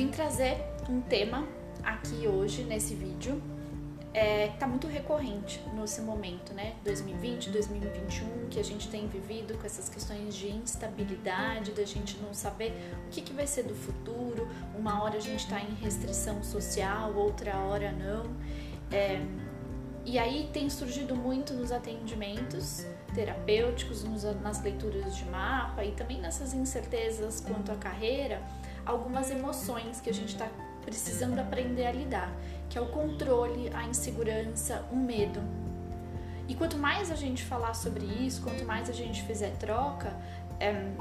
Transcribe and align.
vim 0.00 0.08
trazer 0.08 0.56
um 0.88 1.02
tema 1.02 1.46
aqui 1.84 2.26
hoje 2.26 2.62
nesse 2.64 2.94
vídeo 2.94 3.38
é, 4.14 4.48
tá 4.58 4.66
muito 4.66 4.86
recorrente 4.86 5.60
nesse 5.74 6.00
momento, 6.00 6.54
né? 6.54 6.74
2020, 6.82 7.50
2021, 7.50 8.48
que 8.48 8.58
a 8.58 8.64
gente 8.64 8.88
tem 8.88 9.06
vivido 9.06 9.58
com 9.58 9.66
essas 9.66 9.90
questões 9.90 10.34
de 10.34 10.48
instabilidade, 10.48 11.72
da 11.72 11.84
gente 11.84 12.16
não 12.16 12.32
saber 12.32 12.72
o 13.06 13.10
que, 13.10 13.20
que 13.20 13.34
vai 13.34 13.46
ser 13.46 13.64
do 13.64 13.74
futuro. 13.74 14.48
Uma 14.74 15.02
hora 15.02 15.18
a 15.18 15.20
gente 15.20 15.40
está 15.40 15.60
em 15.60 15.74
restrição 15.74 16.42
social, 16.42 17.14
outra 17.14 17.58
hora 17.58 17.92
não. 17.92 18.24
É, 18.90 19.20
e 20.06 20.18
aí 20.18 20.48
tem 20.50 20.70
surgido 20.70 21.14
muito 21.14 21.52
nos 21.52 21.70
atendimentos 21.70 22.86
terapêuticos, 23.14 24.04
nos, 24.04 24.22
nas 24.40 24.62
leituras 24.62 25.16
de 25.16 25.24
mapa 25.26 25.84
e 25.84 25.92
também 25.92 26.20
nessas 26.20 26.54
incertezas 26.54 27.40
quanto 27.40 27.72
à 27.72 27.76
carreira, 27.76 28.42
algumas 28.84 29.30
emoções 29.30 30.00
que 30.00 30.10
a 30.10 30.14
gente 30.14 30.34
está 30.34 30.48
precisando 30.82 31.38
aprender 31.38 31.86
a 31.86 31.92
lidar, 31.92 32.32
que 32.68 32.78
é 32.78 32.80
o 32.80 32.86
controle, 32.86 33.70
a 33.74 33.84
insegurança, 33.84 34.84
o 34.90 34.96
medo. 34.96 35.40
E 36.48 36.54
quanto 36.54 36.76
mais 36.76 37.12
a 37.12 37.14
gente 37.14 37.44
falar 37.44 37.74
sobre 37.74 38.04
isso, 38.04 38.42
quanto 38.42 38.64
mais 38.64 38.90
a 38.90 38.92
gente 38.92 39.22
fizer 39.22 39.50
troca, 39.56 40.12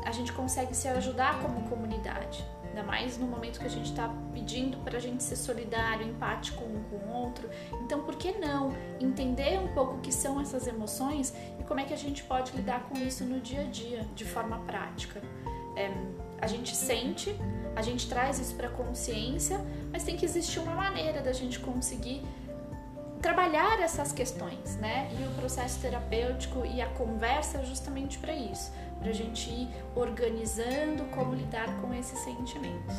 a 0.06 0.12
gente 0.12 0.32
consegue 0.32 0.76
se 0.76 0.88
ajudar 0.88 1.42
como 1.42 1.68
comunidade. 1.70 2.46
Ainda 2.70 2.84
mais 2.84 3.18
no 3.18 3.28
momento 3.28 3.60
que 3.60 3.66
a 3.66 3.70
gente 3.70 3.90
está 3.90 4.14
pedindo 4.32 4.78
para 4.78 4.98
a 4.98 5.00
gente 5.00 5.24
ser 5.24 5.36
solidário, 5.36 6.08
empático 6.08 6.64
um 6.64 6.84
com 6.84 6.96
o 6.96 7.14
outro. 7.14 7.50
Então, 7.84 8.04
por 8.04 8.16
que 8.16 8.32
não 8.34 8.74
entender 9.00 9.60
um 9.60 9.68
pouco 9.74 9.96
o 9.96 10.00
que 10.00 10.14
são 10.14 10.40
essas 10.40 10.68
emoções 10.68 11.34
e 11.60 11.64
como 11.64 11.80
é 11.80 11.84
que 11.84 11.94
a 11.94 11.98
gente 11.98 12.24
pode 12.24 12.52
lidar 12.56 12.84
com 12.88 12.98
isso 13.00 13.24
no 13.24 13.40
dia 13.40 13.62
a 13.62 13.66
dia, 13.66 14.08
de 14.16 14.24
forma 14.24 14.60
prática? 14.60 15.22
É, 15.76 15.92
a 16.40 16.48
gente 16.48 16.76
sente, 16.76 17.36
a 17.76 17.82
gente 17.82 18.08
traz 18.08 18.40
isso 18.40 18.56
para 18.56 18.70
consciência, 18.70 19.60
mas 19.92 20.04
tem 20.04 20.16
que 20.16 20.26
existir 20.26 20.60
uma 20.60 20.76
maneira 20.76 21.22
da 21.22 21.34
gente 21.34 21.60
conseguir 21.60 22.24
trabalhar 23.22 23.80
essas 23.82 24.12
questões, 24.12 24.78
né? 24.78 25.10
E 25.20 25.24
o 25.24 25.32
processo 25.40 25.80
terapêutico 25.80 26.66
e 26.66 26.82
a 26.82 26.88
conversa 26.88 27.60
é 27.60 27.66
justamente 27.66 28.18
para 28.18 28.34
isso, 28.34 28.72
para 29.00 29.10
a 29.10 29.14
gente 29.14 29.50
ir 29.50 29.70
organizando 29.96 31.04
como 31.12 31.34
lidar 31.34 31.68
com 31.82 31.94
esses 31.94 32.20
sentimentos. 32.20 32.96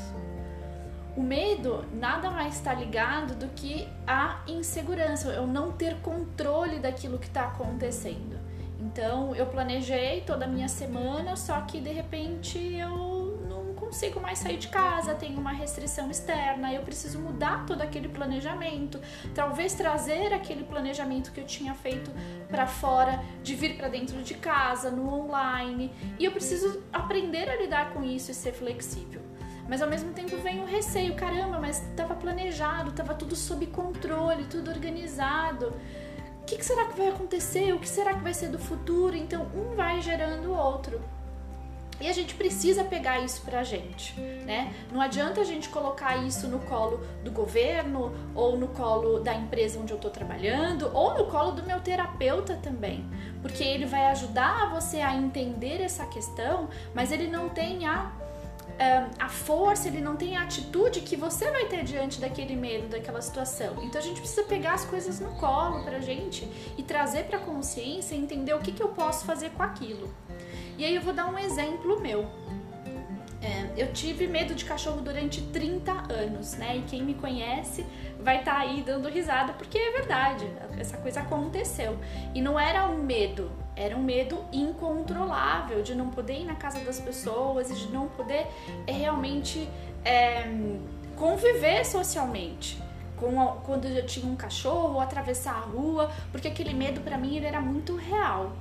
O 1.17 1.23
medo 1.23 1.85
nada 1.93 2.31
mais 2.31 2.55
está 2.55 2.73
ligado 2.73 3.35
do 3.35 3.49
que 3.49 3.89
a 4.07 4.43
insegurança, 4.47 5.29
eu 5.29 5.47
não 5.47 5.73
ter 5.73 5.97
controle 6.01 6.79
daquilo 6.79 7.19
que 7.19 7.27
está 7.27 7.47
acontecendo. 7.47 8.39
Então, 8.79 9.35
eu 9.35 9.47
planejei 9.47 10.23
toda 10.23 10.47
a 10.47 10.49
minha 10.49 10.69
semana, 10.69 11.37
só 11.37 11.61
que 11.63 11.81
de 11.81 11.91
repente 11.91 12.59
eu 12.59 13.20
consigo 13.91 14.21
mais 14.21 14.39
sair 14.39 14.57
de 14.57 14.69
casa, 14.69 15.15
tenho 15.15 15.41
uma 15.41 15.51
restrição 15.51 16.09
externa, 16.09 16.73
eu 16.73 16.83
preciso 16.83 17.19
mudar 17.19 17.67
todo 17.67 17.83
aquele 17.83 18.09
planejamento, 18.09 19.01
talvez 19.35 19.75
trazer 19.75 20.33
aquele 20.33 20.63
planejamento 20.63 21.33
que 21.33 21.41
eu 21.41 21.45
tinha 21.45 21.75
feito 21.75 22.09
para 22.49 22.69
fora, 22.69 23.21
de 23.43 23.57
vir 23.57 23.77
para 23.77 23.89
dentro 23.89 24.23
de 24.23 24.35
casa, 24.35 24.93
no 24.93 25.13
online, 25.13 25.93
e 26.21 26.25
eu 26.25 26.31
preciso 26.31 26.85
aprender 26.93 27.51
a 27.51 27.57
lidar 27.57 27.93
com 27.93 28.05
isso 28.05 28.31
e 28.31 28.35
ser 28.35 28.53
flexível. 28.53 29.23
Mas 29.69 29.83
ao 29.83 29.91
mesmo 29.91 30.13
tempo 30.13 30.37
vem 30.37 30.61
o 30.61 30.65
receio, 30.65 31.17
caramba, 31.17 31.59
mas 31.59 31.83
estava 31.89 32.15
planejado, 32.15 32.91
estava 32.91 33.13
tudo 33.13 33.35
sob 33.35 33.67
controle, 33.67 34.45
tudo 34.45 34.71
organizado. 34.71 35.75
O 36.43 36.45
que, 36.45 36.57
que 36.57 36.65
será 36.65 36.87
que 36.87 36.97
vai 36.97 37.09
acontecer? 37.09 37.73
O 37.73 37.81
que 37.81 37.89
será 37.89 38.15
que 38.15 38.21
vai 38.21 38.35
ser 38.35 38.49
do 38.51 38.59
futuro? 38.59 39.17
Então 39.17 39.47
um 39.55 39.75
vai 39.75 40.01
gerando 40.01 40.51
o 40.51 40.57
outro. 40.57 41.01
E 42.01 42.09
a 42.09 42.13
gente 42.13 42.35
precisa 42.35 42.83
pegar 42.83 43.21
isso 43.21 43.43
pra 43.43 43.63
gente, 43.63 44.19
né? 44.47 44.73
Não 44.91 45.01
adianta 45.01 45.43
a 45.43 45.45
gente 45.45 45.69
colocar 45.69 46.17
isso 46.17 46.49
no 46.49 46.59
colo 46.61 47.01
do 47.23 47.31
governo 47.31 48.13
ou 48.35 48.57
no 48.57 48.69
colo 48.69 49.21
da 49.21 49.35
empresa 49.35 49.79
onde 49.79 49.93
eu 49.93 49.99
tô 49.99 50.09
trabalhando 50.09 50.91
ou 50.95 51.17
no 51.19 51.27
colo 51.27 51.53
do 51.53 51.63
meu 51.63 51.81
terapeuta 51.81 52.59
também, 52.63 53.05
porque 53.43 53.63
ele 53.63 53.85
vai 53.85 54.07
ajudar 54.07 54.71
você 54.71 55.01
a 55.01 55.15
entender 55.15 55.83
essa 55.83 56.07
questão, 56.07 56.69
mas 56.95 57.13
ele 57.13 57.29
não 57.29 57.51
tem 57.51 57.87
a 57.87 58.11
eh, 58.79 59.07
a 59.19 59.29
força, 59.29 59.89
ele 59.89 60.01
não 60.01 60.17
tem 60.17 60.39
a 60.39 60.43
atitude 60.43 61.03
que 61.03 61.15
você 61.15 61.51
vai 61.51 61.67
ter 61.67 61.85
diante 61.85 62.19
daquele 62.19 62.57
medo, 62.57 62.89
daquela 62.89 63.21
situação. 63.21 63.75
Então 63.83 64.01
a 64.01 64.05
gente 64.05 64.21
precisa 64.21 64.43
pegar 64.45 64.73
as 64.73 64.87
coisas 64.87 65.21
no 65.21 65.33
colo 65.33 65.85
pra 65.85 66.01
gente 66.01 66.51
e 66.79 66.83
trazer 66.83 67.25
pra 67.25 67.39
consciência 67.39 68.15
entender 68.15 68.55
o 68.55 68.59
que, 68.59 68.73
que 68.73 68.83
eu 68.83 68.89
posso 68.89 69.27
fazer 69.27 69.51
com 69.51 69.63
aquilo. 69.63 70.11
E 70.81 70.85
aí 70.87 70.95
eu 70.95 71.03
vou 71.03 71.13
dar 71.13 71.27
um 71.27 71.37
exemplo 71.39 72.01
meu. 72.01 72.27
É, 73.43 73.69
eu 73.77 73.93
tive 73.93 74.27
medo 74.27 74.55
de 74.55 74.65
cachorro 74.65 75.03
durante 75.03 75.43
30 75.43 75.93
anos, 76.11 76.55
né? 76.55 76.79
E 76.79 76.83
quem 76.89 77.03
me 77.03 77.13
conhece 77.13 77.85
vai 78.19 78.39
estar 78.39 78.55
tá 78.55 78.61
aí 78.61 78.81
dando 78.81 79.07
risada, 79.07 79.53
porque 79.53 79.77
é 79.77 79.93
verdade, 79.93 80.51
essa 80.79 80.97
coisa 80.97 81.21
aconteceu. 81.21 81.99
E 82.35 82.41
não 82.41 82.59
era 82.59 82.89
um 82.89 83.03
medo, 83.03 83.53
era 83.77 83.95
um 83.95 84.03
medo 84.03 84.43
incontrolável 84.51 85.83
de 85.83 85.95
não 85.95 86.09
poder 86.09 86.41
ir 86.41 86.45
na 86.47 86.55
casa 86.55 86.81
das 86.81 86.99
pessoas 86.99 87.71
e 87.71 87.75
de 87.75 87.93
não 87.93 88.09
poder 88.09 88.47
é, 88.87 88.93
realmente 88.93 89.69
é, 90.03 90.45
conviver 91.15 91.85
socialmente. 91.85 92.83
Quando 93.67 93.85
eu 93.85 94.07
tinha 94.07 94.25
um 94.25 94.35
cachorro, 94.35 94.99
atravessar 94.99 95.57
a 95.57 95.61
rua, 95.61 96.11
porque 96.33 96.49
aquele 96.49 96.73
medo 96.73 97.03
para 97.03 97.19
mim 97.19 97.37
ele 97.37 97.45
era 97.45 97.61
muito 97.61 97.95
real. 97.97 98.57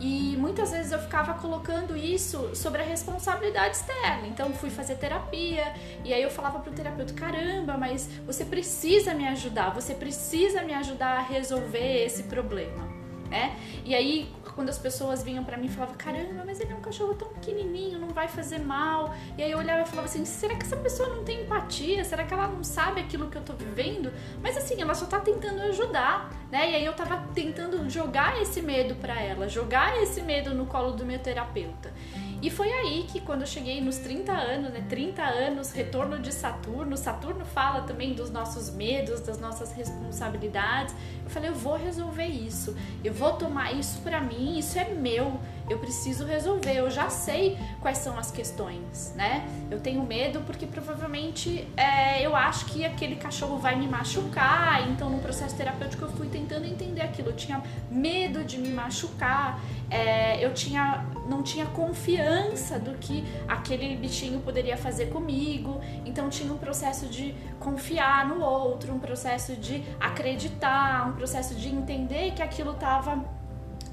E 0.00 0.36
muitas 0.36 0.70
vezes 0.70 0.90
eu 0.90 0.98
ficava 0.98 1.34
colocando 1.34 1.96
isso 1.96 2.54
sobre 2.56 2.82
a 2.82 2.84
responsabilidade 2.84 3.76
externa. 3.76 4.26
Então 4.26 4.52
fui 4.52 4.70
fazer 4.70 4.96
terapia 4.96 5.72
e 6.04 6.12
aí 6.12 6.22
eu 6.22 6.30
falava 6.30 6.58
pro 6.58 6.72
terapeuta: 6.72 7.12
"Caramba, 7.14 7.76
mas 7.76 8.08
você 8.26 8.44
precisa 8.44 9.14
me 9.14 9.26
ajudar, 9.28 9.70
você 9.70 9.94
precisa 9.94 10.62
me 10.62 10.74
ajudar 10.74 11.18
a 11.18 11.22
resolver 11.22 12.04
esse 12.04 12.24
problema", 12.24 12.88
né? 13.28 13.56
E 13.84 13.94
aí 13.94 14.28
quando 14.54 14.68
as 14.68 14.78
pessoas 14.78 15.22
vinham 15.22 15.44
para 15.44 15.56
mim 15.56 15.66
e 15.66 15.68
falavam: 15.68 15.94
"Caramba, 15.96 16.42
mas 16.44 16.60
ele 16.60 16.72
é 16.72 16.76
um 16.76 16.80
cachorro 16.80 17.14
tão 17.14 17.28
pequenininho, 17.28 17.98
não 17.98 18.08
vai 18.08 18.28
fazer 18.28 18.58
mal". 18.58 19.14
E 19.36 19.42
aí 19.42 19.50
eu 19.50 19.58
olhava 19.58 19.82
e 19.82 19.86
falava 19.86 20.08
assim: 20.08 20.24
"Será 20.24 20.54
que 20.54 20.64
essa 20.64 20.76
pessoa 20.76 21.08
não 21.08 21.24
tem 21.24 21.42
empatia? 21.42 22.04
Será 22.04 22.24
que 22.24 22.32
ela 22.32 22.48
não 22.48 22.62
sabe 22.62 23.00
aquilo 23.00 23.28
que 23.28 23.36
eu 23.36 23.42
tô 23.42 23.52
vivendo?". 23.52 24.12
Mas 24.42 24.56
assim, 24.56 24.80
ela 24.80 24.94
só 24.94 25.06
tá 25.06 25.20
tentando 25.20 25.62
ajudar, 25.62 26.30
né? 26.50 26.70
E 26.70 26.74
aí 26.76 26.84
eu 26.84 26.94
tava 26.94 27.24
tentando 27.34 27.88
jogar 27.88 28.40
esse 28.40 28.60
medo 28.62 28.94
para 28.96 29.20
ela, 29.20 29.48
jogar 29.48 30.00
esse 30.02 30.22
medo 30.22 30.54
no 30.54 30.66
colo 30.66 30.92
do 30.92 31.04
meu 31.04 31.18
terapeuta. 31.18 31.92
E 32.42 32.50
foi 32.50 32.72
aí 32.72 33.04
que 33.04 33.20
quando 33.20 33.42
eu 33.42 33.46
cheguei 33.46 33.80
nos 33.80 33.98
30 33.98 34.32
anos, 34.32 34.72
né, 34.72 34.84
30 34.88 35.22
anos, 35.22 35.70
retorno 35.70 36.18
de 36.18 36.32
Saturno, 36.32 36.96
Saturno 36.96 37.44
fala 37.44 37.82
também 37.82 38.14
dos 38.14 38.30
nossos 38.30 38.68
medos, 38.68 39.20
das 39.20 39.38
nossas 39.38 39.70
responsabilidades. 39.72 40.92
Eu 41.24 41.30
falei, 41.30 41.50
eu 41.50 41.54
vou 41.54 41.76
resolver 41.76 42.26
isso. 42.26 42.76
Eu 43.04 43.14
vou 43.14 43.34
tomar 43.34 43.72
isso 43.72 44.00
para 44.00 44.20
mim, 44.20 44.58
isso 44.58 44.76
é 44.76 44.88
meu. 44.88 45.38
Eu 45.68 45.78
preciso 45.78 46.24
resolver. 46.24 46.72
Eu 46.72 46.90
já 46.90 47.08
sei 47.08 47.58
quais 47.80 47.98
são 47.98 48.18
as 48.18 48.30
questões, 48.30 49.12
né? 49.16 49.46
Eu 49.70 49.80
tenho 49.80 50.02
medo 50.02 50.40
porque 50.46 50.66
provavelmente 50.66 51.66
é, 51.76 52.24
eu 52.24 52.34
acho 52.36 52.66
que 52.66 52.84
aquele 52.84 53.16
cachorro 53.16 53.58
vai 53.58 53.76
me 53.76 53.86
machucar. 53.86 54.88
Então, 54.90 55.10
no 55.10 55.18
processo 55.18 55.56
terapêutico, 55.56 56.04
eu 56.04 56.10
fui 56.12 56.28
tentando 56.28 56.66
entender 56.66 57.02
aquilo. 57.02 57.30
Eu 57.30 57.36
tinha 57.36 57.62
medo 57.90 58.44
de 58.44 58.58
me 58.58 58.68
machucar. 58.68 59.60
É, 59.90 60.44
eu 60.44 60.52
tinha 60.54 61.04
não 61.26 61.42
tinha 61.42 61.66
confiança 61.66 62.78
do 62.78 62.92
que 62.98 63.24
aquele 63.46 63.96
bichinho 63.96 64.40
poderia 64.40 64.76
fazer 64.76 65.06
comigo. 65.06 65.80
Então 66.04 66.28
tinha 66.28 66.52
um 66.52 66.58
processo 66.58 67.06
de 67.06 67.34
confiar 67.58 68.26
no 68.26 68.40
outro, 68.42 68.92
um 68.92 68.98
processo 68.98 69.56
de 69.56 69.82
acreditar, 70.00 71.08
um 71.08 71.12
processo 71.12 71.54
de 71.54 71.68
entender 71.68 72.32
que 72.32 72.42
aquilo 72.42 72.72
estava 72.72 73.24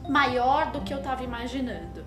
maior 0.09 0.71
do 0.71 0.81
que 0.81 0.93
eu 0.93 0.97
estava 0.97 1.23
imaginando. 1.23 2.05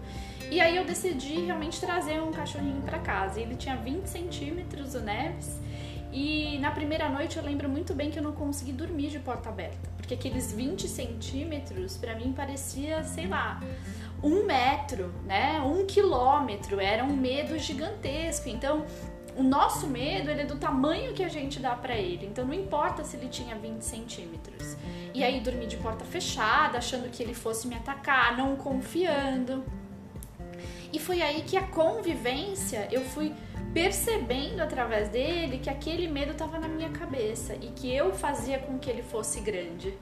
E 0.51 0.61
aí 0.61 0.77
eu 0.77 0.85
decidi 0.85 1.41
realmente 1.41 1.81
trazer 1.81 2.21
um 2.21 2.31
cachorrinho 2.31 2.83
para 2.83 2.99
casa. 2.99 3.41
Ele 3.41 3.55
tinha 3.55 3.77
20 3.77 4.07
centímetros, 4.07 4.95
o 4.95 5.01
Neves. 5.01 5.59
E 6.13 6.59
na 6.59 6.71
primeira 6.71 7.09
noite 7.09 7.39
eu 7.39 7.43
lembro 7.43 7.71
muito 7.71 7.95
bem 7.95 8.11
que 8.11 8.19
eu 8.19 8.23
não 8.23 8.33
consegui 8.33 8.73
dormir 8.73 9.09
de 9.09 9.19
porta 9.19 9.49
aberta, 9.49 9.89
porque 9.97 10.13
aqueles 10.13 10.53
20 10.53 10.87
centímetros 10.87 11.97
para 11.97 12.15
mim 12.15 12.35
parecia, 12.35 13.03
sei 13.03 13.27
lá, 13.27 13.63
um 14.23 14.45
metro, 14.45 15.11
né? 15.25 15.59
Um 15.63 15.87
quilômetro, 15.87 16.79
era 16.79 17.03
um 17.03 17.17
medo 17.17 17.59
gigantesco. 17.59 18.51
Então, 18.51 18.85
o 19.35 19.43
nosso 19.43 19.87
medo 19.87 20.31
ele 20.31 20.43
é 20.43 20.45
do 20.45 20.57
tamanho 20.57 21.15
que 21.15 21.25
a 21.25 21.31
gente 21.31 21.59
dá 21.59 21.75
para 21.75 21.97
ele. 21.97 22.27
Então, 22.27 22.45
não 22.45 22.53
importa 22.53 23.03
se 23.05 23.17
ele 23.17 23.29
tinha 23.29 23.57
20 23.57 23.81
centímetros. 23.81 24.77
E 25.15 25.23
aí, 25.23 25.41
dormi 25.41 25.67
de 25.67 25.77
porta 25.77 26.05
fechada, 26.05 26.79
achando 26.79 27.11
que 27.11 27.23
ele 27.23 27.35
fosse 27.35 27.67
me 27.69 27.75
atacar, 27.75 28.37
não 28.37 28.57
confiando. 28.57 29.65
E 30.93 30.99
foi 30.99 31.23
aí 31.23 31.43
que 31.43 31.57
a 31.57 31.63
convivência 31.63 32.89
eu 32.91 33.03
fui 33.03 33.35
percebendo 33.73 34.61
através 34.61 35.09
dele 35.09 35.59
que 35.59 35.71
aquele 35.71 36.07
medo 36.07 36.33
estava 36.33 36.59
na 36.59 36.69
minha 36.69 36.91
cabeça 36.91 37.55
e 37.55 37.69
que 37.69 37.91
eu 37.95 38.13
fazia 38.13 38.59
com 38.59 38.79
que 38.79 38.91
ele 38.91 39.03
fosse 39.03 39.41
grande 39.41 39.95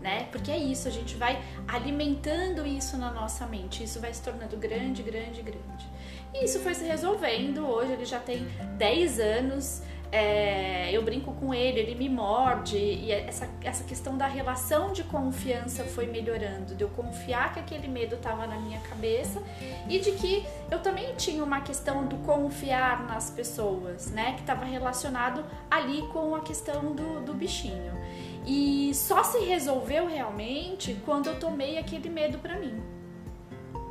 né? 0.00 0.28
Porque 0.30 0.50
é 0.50 0.56
isso, 0.56 0.88
a 0.88 0.90
gente 0.90 1.16
vai 1.16 1.42
alimentando 1.66 2.66
isso 2.66 2.96
na 2.96 3.10
nossa 3.10 3.46
mente, 3.46 3.82
isso 3.82 4.00
vai 4.00 4.12
se 4.14 4.22
tornando 4.22 4.56
grande, 4.56 5.02
grande, 5.02 5.42
grande. 5.42 5.86
E 6.34 6.44
isso 6.44 6.60
foi 6.60 6.74
se 6.74 6.84
resolvendo. 6.84 7.66
Hoje 7.66 7.92
ele 7.92 8.04
já 8.04 8.20
tem 8.20 8.46
10 8.76 9.20
anos, 9.20 9.82
é, 10.10 10.90
eu 10.90 11.02
brinco 11.02 11.32
com 11.32 11.52
ele, 11.52 11.80
ele 11.80 11.94
me 11.94 12.08
morde, 12.08 12.76
e 12.76 13.12
essa, 13.12 13.48
essa 13.62 13.84
questão 13.84 14.16
da 14.16 14.26
relação 14.26 14.92
de 14.92 15.04
confiança 15.04 15.84
foi 15.84 16.06
melhorando, 16.06 16.74
de 16.74 16.82
eu 16.82 16.88
confiar 16.88 17.52
que 17.52 17.60
aquele 17.60 17.88
medo 17.88 18.14
estava 18.14 18.46
na 18.46 18.56
minha 18.56 18.80
cabeça 18.80 19.42
e 19.88 19.98
de 19.98 20.12
que 20.12 20.44
eu 20.70 20.78
também 20.78 21.14
tinha 21.16 21.44
uma 21.44 21.60
questão 21.60 22.06
do 22.06 22.16
confiar 22.18 23.06
nas 23.06 23.30
pessoas, 23.30 24.10
né, 24.10 24.32
que 24.34 24.40
estava 24.40 24.64
relacionado 24.64 25.44
ali 25.70 26.02
com 26.08 26.34
a 26.34 26.40
questão 26.40 26.92
do, 26.94 27.20
do 27.20 27.34
bichinho. 27.34 27.92
E 28.46 28.94
só 28.94 29.22
se 29.22 29.40
resolveu 29.40 30.06
realmente 30.06 30.96
quando 31.04 31.26
eu 31.26 31.38
tomei 31.38 31.76
aquele 31.76 32.08
medo 32.08 32.38
para 32.38 32.58
mim. 32.58 32.97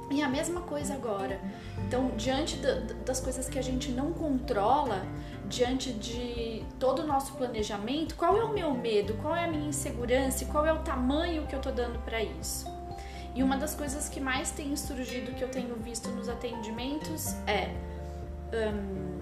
E 0.10 0.22
a 0.22 0.30
mesma 0.30 0.62
coisa 0.62 0.94
agora. 0.94 1.40
Então, 1.86 2.12
diante 2.16 2.58
das 3.06 3.20
coisas 3.20 3.50
que 3.50 3.60
a 3.60 3.62
gente 3.62 3.92
não 3.92 4.14
controla, 4.14 5.06
diante 5.48 5.92
de 5.92 6.64
todo 6.80 7.02
o 7.02 7.08
nosso 7.08 7.34
planejamento, 7.34 8.16
qual 8.16 8.38
é 8.38 8.44
o 8.44 8.54
meu 8.54 8.74
medo, 8.74 9.14
qual 9.16 9.36
é 9.36 9.46
a 9.46 9.48
minha 9.48 9.68
insegurança 9.68 10.44
e 10.44 10.48
qual 10.48 10.66
é 10.66 10.72
o 10.72 10.80
tamanho 10.80 11.46
que 11.46 11.56
eu 11.56 11.60
tô 11.60 11.72
dando 11.72 12.00
para 12.00 12.24
isso? 12.24 12.68
E 13.36 13.44
uma 13.44 13.58
das 13.58 13.76
coisas 13.76 14.10
que 14.10 14.20
mais 14.20 14.52
tem 14.52 14.76
surgido 14.76 15.34
que 15.34 15.44
eu 15.44 15.50
tenho 15.50 15.76
visto 15.76 16.10
nos 16.10 16.28
atendimentos 16.28 17.34
é 17.46 17.70
um, 18.52 19.20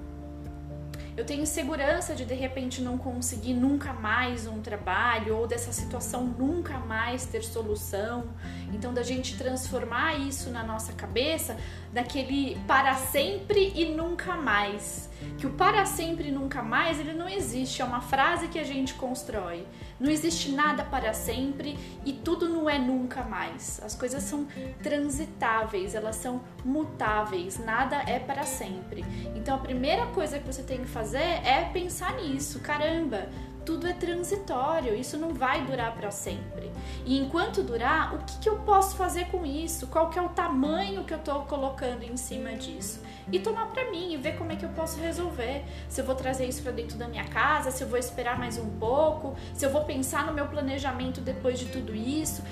eu 1.18 1.24
tenho 1.24 1.46
segurança 1.46 2.14
de 2.14 2.26
de 2.26 2.34
repente 2.34 2.82
não 2.82 2.98
conseguir 2.98 3.54
nunca 3.54 3.94
mais 3.94 4.48
um 4.48 4.62
trabalho 4.62 5.38
ou 5.38 5.48
dessa 5.48 5.72
situação 5.72 6.26
nunca 6.26 6.78
mais 6.78 7.26
ter 7.26 7.42
solução. 7.42 8.26
Então 8.74 8.94
da 8.94 9.02
gente 9.02 9.38
transformar 9.38 10.16
isso 10.16 10.50
na 10.50 10.64
nossa 10.64 10.92
cabeça 10.92 11.56
daquele 11.94 12.60
para 12.68 12.94
sempre 12.96 13.72
e 13.74 13.86
nunca 13.86 14.36
mais. 14.36 15.10
Que 15.38 15.48
o 15.48 15.52
para 15.52 15.86
sempre 15.86 16.28
e 16.28 16.32
nunca 16.32 16.62
mais, 16.62 17.00
ele 17.00 17.14
não 17.14 17.28
existe, 17.28 17.82
é 17.82 17.86
uma 17.86 18.02
frase 18.02 18.50
que 18.50 18.60
a 18.60 18.64
gente 18.64 18.94
constrói. 18.96 19.66
Não 19.98 20.12
existe 20.12 20.52
nada 20.52 20.84
para 20.84 21.14
sempre 21.14 21.80
e 22.06 22.12
tudo 22.12 22.50
não 22.50 22.70
é 22.70 22.78
nunca 22.78 23.24
mais. 23.24 23.82
As 23.84 23.96
coisas 23.96 24.22
são 24.24 24.46
transitáveis, 24.84 25.96
elas 25.96 26.18
são 26.18 26.42
mutáveis, 26.66 27.58
nada 27.58 28.04
é 28.06 28.20
para 28.20 28.44
sempre. 28.44 29.06
Então 29.34 29.56
a 29.56 29.60
primeira 29.60 30.06
coisa 30.08 30.38
que 30.38 30.46
você 30.46 30.62
tem 30.62 30.80
que 30.80 30.88
fazer 30.88 31.05
é 31.14 31.70
pensar 31.72 32.14
nisso. 32.16 32.60
Caramba, 32.60 33.30
tudo 33.66 33.88
é 33.88 33.94
transitório, 33.94 34.94
isso 34.94 35.18
não 35.18 35.34
vai 35.34 35.66
durar 35.66 35.94
para 35.96 36.12
sempre. 36.12 36.72
E 37.04 37.18
enquanto 37.18 37.64
durar, 37.64 38.14
o 38.14 38.20
que, 38.20 38.38
que, 38.38 38.50
eu 38.50 38.58
posso 38.60 38.96
fazer 38.96 39.26
com 39.26 39.44
isso? 39.46 39.88
Qual 39.88 40.10
que 40.10 40.20
é 40.20 40.22
o 40.22 40.30
tamanho 40.30 41.04
que 41.04 41.14
eu 41.14 41.18
estou 41.18 41.42
colocando 41.42 42.04
em 42.04 42.16
cima 42.16 42.54
disso? 42.54 43.02
E 43.32 43.40
tomar 43.40 43.68
para 43.68 43.90
mim 43.90 44.14
e 44.14 44.18
ver 44.18 44.38
como 44.38 44.52
é 44.52 44.56
que 44.56 44.64
eu 44.64 44.70
posso 44.70 45.00
resolver. 45.00 45.66
Se 45.90 46.00
eu 46.00 46.06
vou 46.06 46.14
trazer 46.14 46.46
isso 46.46 46.62
para 46.62 46.72
dentro 46.72 46.96
da 46.96 47.08
minha 47.08 47.26
casa, 47.26 47.72
se 47.72 47.84
eu 47.84 47.88
vou 47.88 47.98
esperar 47.98 48.38
mais 48.38 48.60
um 48.60 48.70
pouco, 48.78 49.36
se 49.54 49.66
eu 49.66 49.72
vou 49.72 49.84
pensar 49.84 50.28
no 50.28 50.34
meu 50.34 50.48
planejamento 50.48 51.20
depois 51.20 51.58
de 51.58 51.66
tudo 51.66 51.96
isso. 51.96 52.44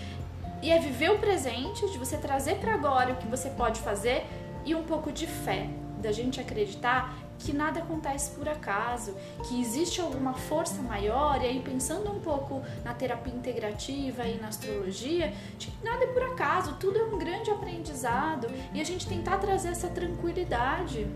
E 0.63 0.71
é 0.71 0.79
viver 0.79 1.11
o 1.11 1.19
presente, 1.19 1.85
de 1.91 1.97
você 1.97 2.17
trazer 2.17 2.55
para 2.55 2.73
agora 2.73 3.13
o 3.13 3.17
que 3.17 3.27
você 3.27 3.49
pode 3.49 3.81
fazer 3.81 4.25
e 4.65 4.73
um 4.73 4.83
pouco 4.83 5.11
de 5.11 5.27
fé, 5.27 5.69
da 5.99 6.11
gente 6.11 6.39
acreditar 6.39 7.15
que 7.39 7.53
nada 7.53 7.79
acontece 7.81 8.31
por 8.31 8.47
acaso, 8.47 9.15
que 9.47 9.59
existe 9.59 9.99
alguma 9.99 10.33
força 10.33 10.81
maior, 10.81 11.41
e 11.41 11.47
aí 11.47 11.59
pensando 11.61 12.11
um 12.11 12.19
pouco 12.19 12.61
na 12.83 12.93
terapia 12.93 13.33
integrativa 13.33 14.25
e 14.25 14.39
na 14.39 14.47
astrologia, 14.47 15.33
de 15.57 15.67
que 15.67 15.85
nada 15.85 16.03
é 16.03 16.07
por 16.07 16.23
acaso, 16.23 16.75
tudo 16.79 16.97
é 16.97 17.03
um 17.03 17.17
grande 17.17 17.51
aprendizado 17.51 18.47
e 18.73 18.79
a 18.79 18.83
gente 18.83 19.07
tentar 19.07 19.37
trazer 19.37 19.69
essa 19.69 19.89
tranquilidade. 19.89 21.07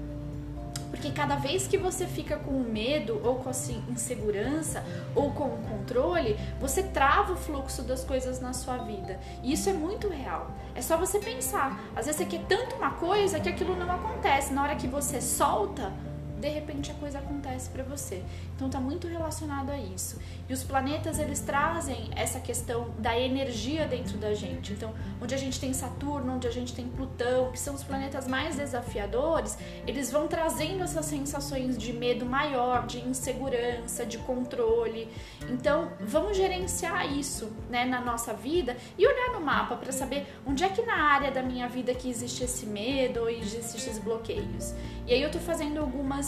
Porque 0.90 1.12
cada 1.12 1.36
vez 1.36 1.68
que 1.68 1.78
você 1.78 2.06
fica 2.06 2.38
com 2.38 2.60
medo 2.60 3.22
ou 3.24 3.36
com 3.36 3.52
insegurança 3.90 4.84
ou 5.16 5.32
com 5.32 5.46
o 5.46 5.58
controle, 5.70 6.38
você 6.60 6.84
trava 6.84 7.34
o 7.34 7.38
fluxo 7.38 7.84
das 7.84 8.04
coisas 8.04 8.40
na 8.40 8.54
sua 8.54 8.78
vida. 8.78 9.20
E 9.44 9.54
isso 9.54 9.70
é 9.70 9.74
muito 9.74 10.08
real. 10.08 10.52
É 10.76 10.82
só 10.82 10.98
você 10.98 11.20
pensar. 11.20 11.80
Às 11.96 12.06
vezes 12.06 12.18
você 12.18 12.26
quer 12.26 12.46
tanto 12.46 12.76
uma 12.76 12.92
coisa 12.92 13.40
que 13.40 13.50
aquilo 13.50 13.76
não 13.76 13.92
acontece. 13.92 14.54
Na 14.54 14.64
hora 14.64 14.76
que 14.76 14.88
você 14.88 15.22
solta, 15.22 15.92
de 16.40 16.50
repente 16.50 16.92
a 16.92 16.94
coisa 16.96 17.20
acontece 17.20 17.70
para 17.70 17.84
você. 17.84 18.24
Então 18.56 18.70
tá 18.70 18.80
muito 18.80 19.08
relacionado 19.08 19.72
a 19.72 19.78
isso. 19.78 20.20
E 20.48 20.54
os 20.54 20.64
planetas 20.64 21.20
eles 21.20 21.40
trazem 21.40 22.10
essa 22.16 22.40
questão 22.40 22.90
da 23.00 23.18
energia 23.20 23.88
dentro 23.88 24.18
da 24.18 24.34
gente. 24.34 24.74
Então, 24.74 24.94
onde 25.22 25.34
a 25.34 25.38
gente 25.38 25.60
tem 25.60 25.74
Saturno, 25.74 26.36
onde 26.36 26.48
a 26.48 26.52
gente 26.52 26.74
tem 26.74 26.88
Plutão, 26.88 27.52
que 27.52 27.60
são 27.60 27.76
os 27.76 27.84
planetas 27.84 28.28
mais 28.28 28.56
desafiadores, 28.56 29.58
eles 29.86 30.12
vão 30.12 30.28
trazendo 30.28 30.84
essas 30.84 31.06
sensações 31.06 31.78
de 31.78 31.92
medo 31.92 32.26
maior, 32.26 32.86
de 32.86 33.00
insegurança, 33.00 34.06
de 34.06 34.18
controle. 34.20 35.10
Então, 35.50 35.92
vamos 36.00 36.38
gerenciar 36.38 37.12
isso, 37.12 37.52
né, 37.70 37.86
na 37.86 38.00
nossa 38.00 38.34
vida 38.34 38.78
e 38.98 39.06
olhar 39.06 39.34
no 39.34 39.42
mapa 39.42 39.76
para 39.76 39.92
saber 39.92 40.28
onde 40.46 40.64
é 40.64 40.70
que 40.70 40.82
na 40.82 40.96
área 40.96 41.32
da 41.32 41.42
minha 41.42 41.68
vida 41.68 41.94
que 41.94 42.10
existe 42.10 42.44
esse 42.44 42.66
medo 42.66 43.22
ou 43.22 43.30
existe 43.30 43.78
esses 43.78 44.00
bloqueios. 44.00 44.74
E 45.06 45.14
aí 45.14 45.22
eu 45.22 45.32
tô 45.32 45.40
fazendo 45.40 45.80
algumas 45.80 46.27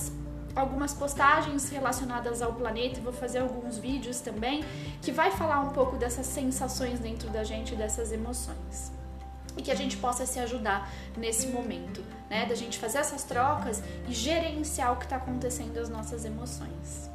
algumas 0.59 0.93
postagens 0.93 1.69
relacionadas 1.69 2.41
ao 2.41 2.53
planeta 2.53 3.01
vou 3.01 3.13
fazer 3.13 3.39
alguns 3.39 3.77
vídeos 3.77 4.19
também 4.19 4.63
que 5.01 5.11
vai 5.11 5.31
falar 5.31 5.59
um 5.61 5.69
pouco 5.69 5.97
dessas 5.97 6.25
sensações 6.25 6.99
dentro 6.99 7.29
da 7.29 7.43
gente, 7.43 7.75
dessas 7.75 8.11
emoções. 8.11 8.91
E 9.57 9.61
que 9.61 9.71
a 9.71 9.75
gente 9.75 9.97
possa 9.97 10.25
se 10.25 10.39
ajudar 10.39 10.91
nesse 11.17 11.47
momento, 11.47 12.03
né? 12.29 12.45
Da 12.45 12.55
gente 12.55 12.77
fazer 12.77 12.99
essas 12.99 13.23
trocas 13.23 13.81
e 14.07 14.13
gerenciar 14.13 14.93
o 14.93 14.97
que 14.97 15.05
está 15.05 15.17
acontecendo 15.17 15.77
as 15.77 15.89
nossas 15.89 16.23
emoções. 16.23 17.09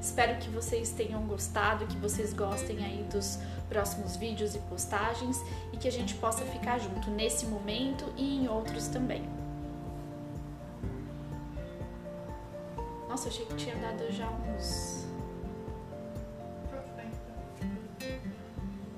Espero 0.00 0.38
que 0.38 0.48
vocês 0.48 0.90
tenham 0.90 1.22
gostado, 1.26 1.86
que 1.86 1.96
vocês 1.98 2.32
gostem 2.32 2.84
aí 2.84 3.06
dos 3.12 3.38
próximos 3.68 4.16
vídeos 4.16 4.54
e 4.54 4.58
postagens 4.60 5.36
e 5.72 5.76
que 5.76 5.86
a 5.86 5.92
gente 5.92 6.14
possa 6.14 6.44
ficar 6.44 6.78
junto 6.78 7.10
nesse 7.10 7.46
momento 7.46 8.04
e 8.16 8.38
em 8.38 8.48
outros 8.48 8.88
também. 8.88 9.37
Nossa, 13.18 13.30
achei 13.30 13.46
que 13.46 13.56
tinha 13.56 13.74
dado 13.74 14.12
já 14.12 14.30
uns. 14.30 15.04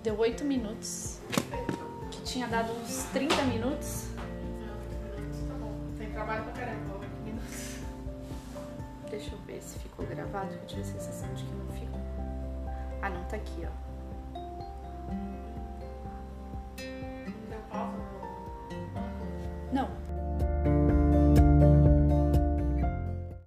Deu 0.03 0.19
8 0.19 0.45
minutos. 0.45 1.21
Que 2.11 2.21
tinha 2.21 2.47
dado 2.47 2.71
uns 2.71 3.05
30 3.15 3.43
minutos. 3.45 4.09
Tá 5.49 5.55
bom. 5.55 5.75
Tem 5.97 6.11
trabalho 6.11 6.45
pra 6.45 6.53
caramba, 6.53 6.99
8 6.99 7.11
minutos. 7.25 7.77
Deixa 9.09 9.35
eu 9.35 9.39
ver 9.47 9.63
se 9.63 9.79
ficou 9.79 10.05
gravado, 10.05 10.49
que 10.49 10.55
eu 10.55 10.67
tive 10.67 10.83
a 10.83 10.85
sensação 10.85 11.33
de 11.33 11.43
que 11.43 11.55
não 11.55 11.69
ficou. 11.69 12.01
Ah, 13.01 13.09
não, 13.09 13.25
tá 13.25 13.37
aqui, 13.37 13.67
ó. 13.67 13.90